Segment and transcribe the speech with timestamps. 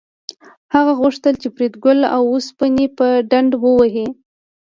[0.73, 4.07] هغه غوښتل چې فریدګل د اوسپنې په ډنډه ووهي